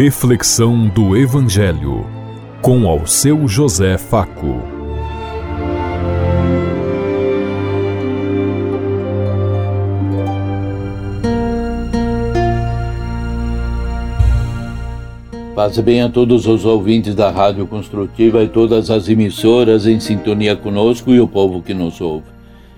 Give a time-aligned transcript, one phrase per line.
[0.00, 2.06] Reflexão do Evangelho
[2.62, 4.62] com ao seu José Faco.
[15.52, 20.54] Paz bem a todos os ouvintes da Rádio Construtiva e todas as emissoras em sintonia
[20.54, 22.26] conosco e o povo que nos ouve.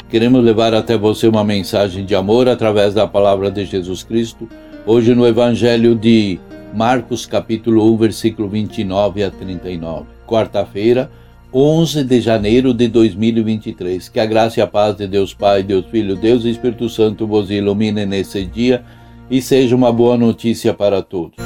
[0.09, 4.49] Queremos levar até você uma mensagem de amor através da palavra de Jesus Cristo,
[4.87, 6.41] hoje no Evangelho de
[6.75, 10.07] Marcos capítulo 1, versículo 29 a 39.
[10.27, 11.11] Quarta-feira,
[11.53, 14.09] 11 de janeiro de 2023.
[14.09, 17.27] Que a graça e a paz de Deus Pai, Deus Filho, Deus e Espírito Santo
[17.27, 18.85] vos ilumine nesse dia
[19.29, 21.37] e seja uma boa notícia para todos.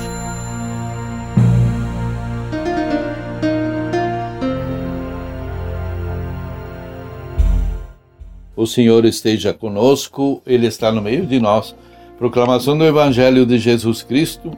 [8.55, 11.75] O Senhor esteja conosco, Ele está no meio de nós.
[12.19, 14.57] Proclamação do Evangelho de Jesus Cristo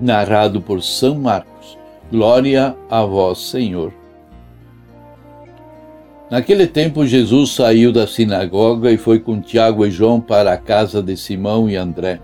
[0.00, 1.78] narrado por São Marcos.
[2.10, 3.92] Glória a vós, Senhor.
[6.30, 11.02] Naquele tempo, Jesus saiu da sinagoga e foi com Tiago e João para a casa
[11.02, 12.20] de Simão e André.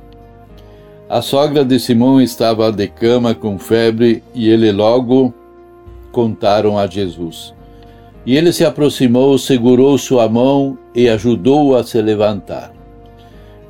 [1.10, 5.32] A sogra de Simão estava de cama com febre e ele logo
[6.12, 7.54] contaram a Jesus.
[8.26, 12.77] E ele se aproximou, segurou sua mão e ajudou-o a se levantar.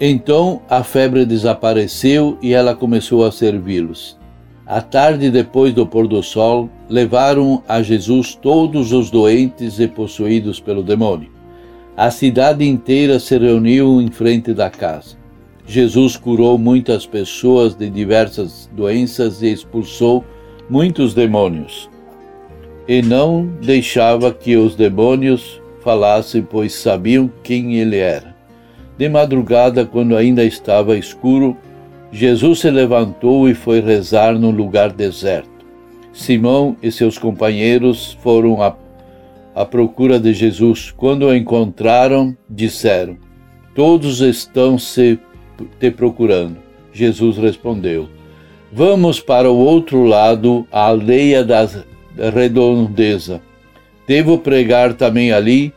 [0.00, 4.16] Então a febre desapareceu e ela começou a servi-los.
[4.64, 10.60] À tarde, depois do pôr do sol, levaram a Jesus todos os doentes e possuídos
[10.60, 11.30] pelo demônio.
[11.96, 15.16] A cidade inteira se reuniu em frente da casa.
[15.66, 20.24] Jesus curou muitas pessoas de diversas doenças e expulsou
[20.70, 21.90] muitos demônios.
[22.86, 28.27] E não deixava que os demônios falassem, pois sabiam quem ele era.
[28.98, 31.56] De madrugada, quando ainda estava escuro,
[32.10, 35.48] Jesus se levantou e foi rezar num lugar deserto.
[36.12, 38.74] Simão e seus companheiros foram à,
[39.54, 40.90] à procura de Jesus.
[40.90, 43.16] Quando o encontraram, disseram:
[43.72, 45.16] Todos estão se
[45.78, 46.56] te procurando.
[46.92, 48.08] Jesus respondeu:
[48.72, 51.68] Vamos para o outro lado, a aldeia da
[52.34, 53.40] redondeza.
[54.08, 55.72] Devo pregar também ali,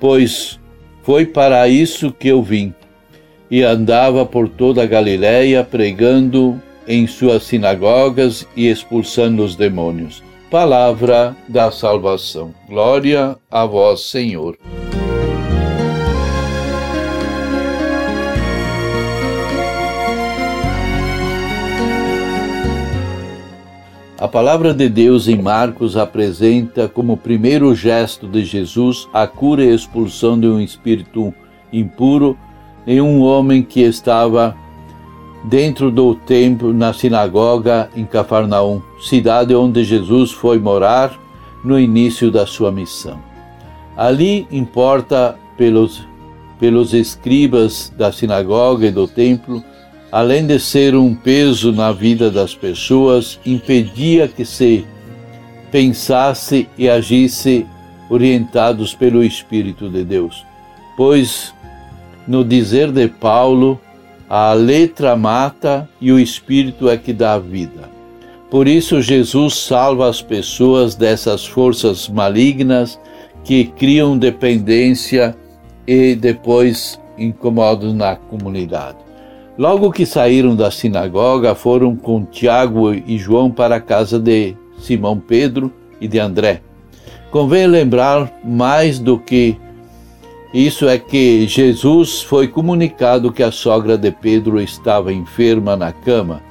[0.00, 0.58] pois
[1.02, 2.74] foi para isso que eu vim.
[3.50, 10.22] E andava por toda a Galiléia pregando em suas sinagogas e expulsando os demônios.
[10.50, 12.54] Palavra da salvação.
[12.68, 14.56] Glória a vós, Senhor.
[24.22, 29.74] A palavra de Deus em Marcos apresenta como primeiro gesto de Jesus a cura e
[29.74, 31.34] expulsão de um espírito
[31.72, 32.38] impuro
[32.86, 34.56] em um homem que estava
[35.42, 41.18] dentro do templo, na sinagoga em Cafarnaum, cidade onde Jesus foi morar
[41.64, 43.18] no início da sua missão.
[43.96, 46.06] Ali importa pelos,
[46.60, 49.64] pelos escribas da sinagoga e do templo
[50.12, 54.84] além de ser um peso na vida das pessoas, impedia que se
[55.70, 57.66] pensasse e agisse
[58.10, 60.44] orientados pelo Espírito de Deus.
[60.98, 61.54] Pois,
[62.28, 63.80] no dizer de Paulo,
[64.28, 67.90] a letra mata e o Espírito é que dá vida.
[68.50, 73.00] Por isso, Jesus salva as pessoas dessas forças malignas
[73.44, 75.34] que criam dependência
[75.86, 79.11] e depois incomodam na comunidade.
[79.58, 85.18] Logo que saíram da sinagoga, foram com Tiago e João para a casa de Simão
[85.18, 85.70] Pedro
[86.00, 86.62] e de André.
[87.30, 89.56] Convém lembrar mais do que
[90.54, 96.42] isso é que Jesus foi comunicado que a sogra de Pedro estava enferma na cama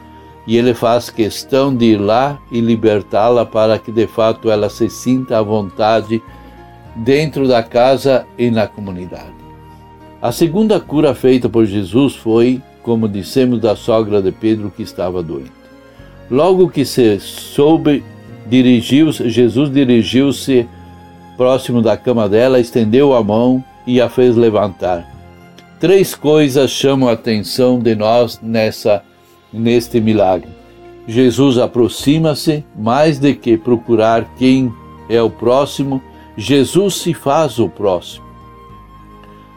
[0.47, 4.89] e ele faz questão de ir lá e libertá-la para que de fato ela se
[4.89, 6.21] sinta à vontade
[6.95, 9.41] dentro da casa e na comunidade.
[10.19, 15.21] A segunda cura feita por Jesus foi como dissemos da sogra de Pedro que estava
[15.21, 15.51] doente.
[16.29, 18.03] Logo que se soube,
[18.47, 20.67] dirigiu Jesus dirigiu-se
[21.37, 25.09] próximo da cama dela, estendeu a mão e a fez levantar.
[25.79, 29.03] Três coisas chamam a atenção de nós nessa
[29.51, 30.49] neste milagre.
[31.07, 34.71] Jesus aproxima-se, mais do que procurar quem
[35.09, 36.01] é o próximo,
[36.37, 38.30] Jesus se faz o próximo.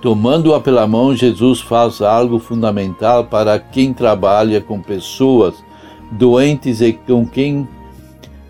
[0.05, 5.55] Tomando-a pela mão, Jesus faz algo fundamental para quem trabalha com pessoas
[6.11, 7.67] doentes e com quem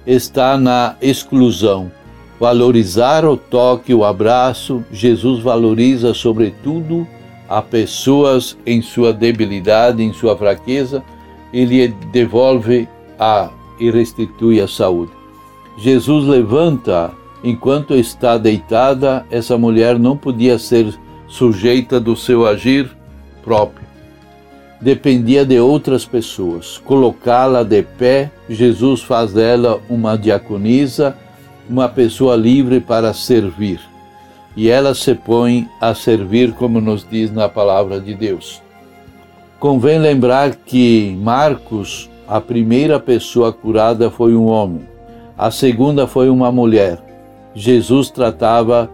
[0.05, 1.93] está na exclusão.
[2.41, 7.07] Valorizar o toque, o abraço, Jesus valoriza sobretudo
[7.49, 11.05] a pessoas em sua debilidade, em sua fraqueza,
[11.53, 13.49] ele devolve a
[13.79, 15.13] e restitui a saúde.
[15.79, 17.13] Jesus levanta
[17.45, 20.99] enquanto está deitada, essa mulher não podia ser
[21.35, 22.89] sujeita do seu agir
[23.43, 23.85] próprio.
[24.81, 26.79] Dependia de outras pessoas.
[26.79, 31.17] Colocá-la de pé, Jesus faz dela uma diaconisa,
[31.69, 33.81] uma pessoa livre para servir.
[34.57, 38.63] E ela se põe a servir, como nos diz na palavra de Deus.
[39.59, 44.87] Convém lembrar que Marcos, a primeira pessoa curada foi um homem,
[45.37, 46.99] a segunda foi uma mulher.
[47.57, 48.89] Jesus tratava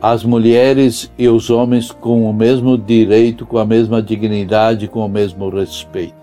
[0.00, 5.08] as mulheres e os homens com o mesmo direito, com a mesma dignidade, com o
[5.08, 6.14] mesmo respeito.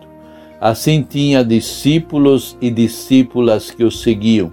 [0.62, 4.52] Assim tinha discípulos e discípulas que o seguiam.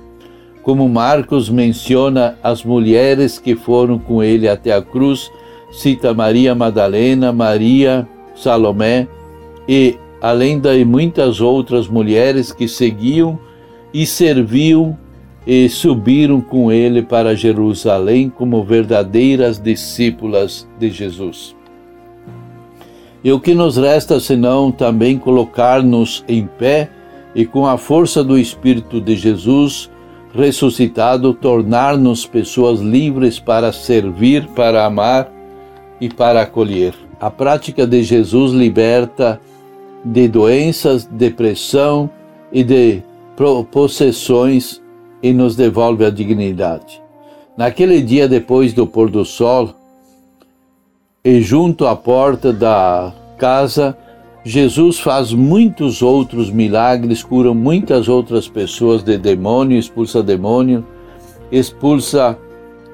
[0.62, 5.30] Como Marcos menciona as mulheres que foram com ele até a cruz,
[5.70, 9.06] cita Maria Madalena, Maria Salomé
[9.68, 13.38] e além de muitas outras mulheres que seguiam
[13.92, 14.98] e serviam
[15.46, 21.56] e subiram com ele para Jerusalém como verdadeiras discípulas de Jesus.
[23.22, 26.90] E o que nos resta senão também colocar-nos em pé
[27.34, 29.90] e com a força do Espírito de Jesus
[30.34, 35.30] ressuscitado, tornar-nos pessoas livres para servir, para amar
[36.00, 36.94] e para acolher.
[37.20, 39.40] A prática de Jesus liberta
[40.04, 42.08] de doenças, depressão
[42.52, 43.02] e de
[43.70, 44.79] possessões
[45.22, 47.00] e nos devolve a dignidade.
[47.56, 49.74] Naquele dia depois do pôr do sol,
[51.22, 53.96] e junto à porta da casa,
[54.42, 60.82] Jesus faz muitos outros milagres, cura muitas outras pessoas de demônio, expulsa demônio,
[61.52, 62.38] expulsa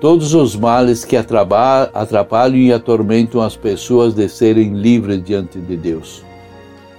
[0.01, 6.26] todos os males que atrapalham e atormentam as pessoas de serem livres diante de Deus.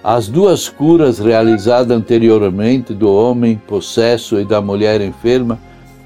[0.09, 5.59] As duas curas realizadas anteriormente do homem possesso e da mulher enferma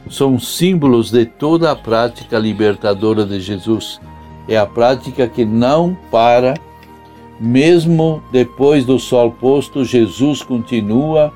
[0.10, 4.02] são símbolos de toda a prática libertadora de Jesus.
[4.48, 6.56] É a prática que não para,
[7.40, 11.32] mesmo depois do sol posto, Jesus continua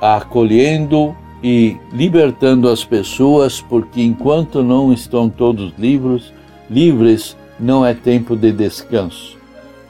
[0.00, 1.14] acolhendo
[1.44, 6.32] e libertando as pessoas, porque enquanto não estão todos livres,
[6.68, 9.41] livres, não é tempo de descanso.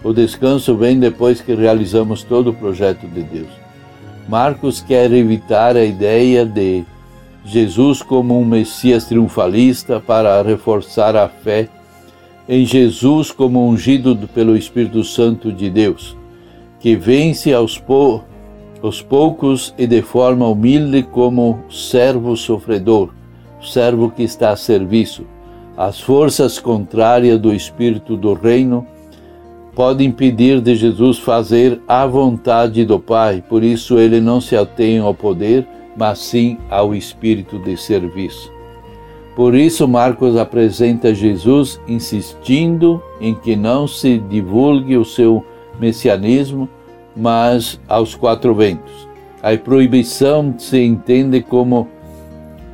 [0.04, 3.50] O descanso vem depois que realizamos todo o projeto de Deus.
[4.28, 6.84] Marcos quer evitar a ideia de
[7.44, 11.68] Jesus como um Messias triunfalista para reforçar a fé
[12.48, 16.16] em Jesus como ungido pelo Espírito Santo de Deus,
[16.80, 17.82] que vence aos,
[18.82, 23.10] aos poucos e de forma humilde como servo sofredor,
[23.60, 25.24] servo que está a serviço.
[25.76, 28.86] As forças contrárias do Espírito do Reino
[29.74, 34.98] pode impedir de Jesus fazer a vontade do Pai, por isso ele não se atém
[34.98, 35.66] ao poder,
[35.96, 38.52] mas sim ao espírito de serviço.
[39.34, 45.44] Por isso, Marcos apresenta Jesus insistindo em que não se divulgue o seu
[45.80, 46.68] messianismo,
[47.16, 49.08] mas aos quatro ventos.
[49.42, 51.88] A proibição se entende como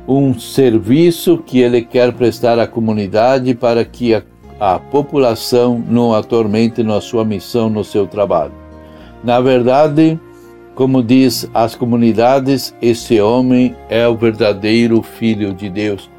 [0.07, 4.21] um serviço que ele quer prestar à comunidade para que a
[4.59, 8.53] a população não atormente na sua missão, no seu trabalho.
[9.23, 10.19] Na verdade,
[10.75, 16.09] como diz as comunidades, esse homem é o verdadeiro Filho de Deus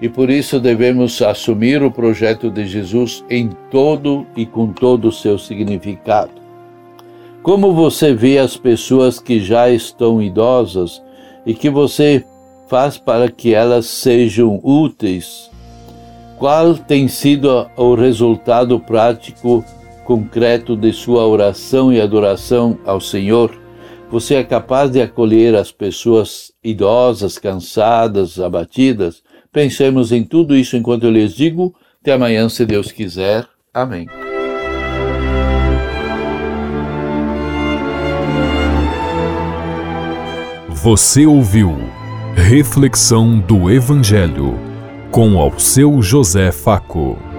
[0.00, 5.12] e por isso devemos assumir o projeto de Jesus em todo e com todo o
[5.12, 6.32] seu significado.
[7.42, 11.02] Como você vê as pessoas que já estão idosas
[11.44, 12.24] e que você
[12.66, 15.50] faz para que elas sejam úteis
[16.40, 19.62] qual tem sido o resultado prático,
[20.06, 23.52] concreto de sua oração e adoração ao Senhor?
[24.10, 29.22] Você é capaz de acolher as pessoas idosas, cansadas, abatidas?
[29.52, 31.74] Pensemos em tudo isso enquanto eu lhes digo.
[32.00, 33.46] Até amanhã, se Deus quiser.
[33.74, 34.06] Amém.
[40.70, 41.76] Você ouviu
[42.34, 44.69] Reflexão do Evangelho
[45.10, 47.29] com ao seu José Faco.